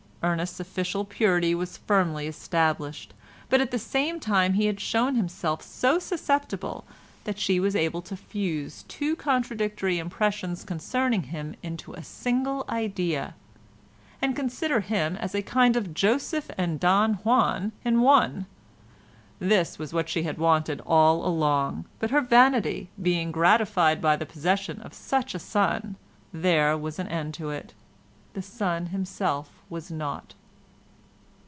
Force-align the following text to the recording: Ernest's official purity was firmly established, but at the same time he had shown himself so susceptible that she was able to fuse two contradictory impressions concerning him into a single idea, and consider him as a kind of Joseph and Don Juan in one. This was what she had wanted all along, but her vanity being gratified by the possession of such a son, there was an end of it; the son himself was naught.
Ernest's 0.23 0.59
official 0.59 1.03
purity 1.03 1.55
was 1.55 1.77
firmly 1.77 2.27
established, 2.27 3.11
but 3.49 3.59
at 3.59 3.71
the 3.71 3.79
same 3.79 4.19
time 4.19 4.53
he 4.53 4.67
had 4.67 4.79
shown 4.79 5.15
himself 5.15 5.63
so 5.63 5.97
susceptible 5.97 6.85
that 7.23 7.39
she 7.39 7.59
was 7.59 7.75
able 7.75 8.03
to 8.03 8.15
fuse 8.15 8.83
two 8.87 9.15
contradictory 9.15 9.97
impressions 9.97 10.63
concerning 10.63 11.23
him 11.23 11.55
into 11.63 11.93
a 11.93 12.03
single 12.03 12.63
idea, 12.69 13.33
and 14.21 14.35
consider 14.35 14.81
him 14.81 15.15
as 15.15 15.33
a 15.33 15.41
kind 15.41 15.75
of 15.75 15.91
Joseph 15.91 16.51
and 16.55 16.79
Don 16.79 17.15
Juan 17.25 17.71
in 17.83 18.01
one. 18.01 18.45
This 19.39 19.79
was 19.79 19.91
what 19.91 20.07
she 20.07 20.21
had 20.21 20.37
wanted 20.37 20.81
all 20.85 21.25
along, 21.25 21.85
but 21.97 22.11
her 22.11 22.21
vanity 22.21 22.89
being 23.01 23.31
gratified 23.31 23.99
by 23.99 24.15
the 24.15 24.27
possession 24.27 24.81
of 24.83 24.93
such 24.93 25.33
a 25.33 25.39
son, 25.39 25.95
there 26.31 26.77
was 26.77 26.99
an 26.99 27.07
end 27.07 27.39
of 27.41 27.49
it; 27.49 27.73
the 28.33 28.41
son 28.41 28.85
himself 28.85 29.49
was 29.69 29.91
naught. 29.91 30.33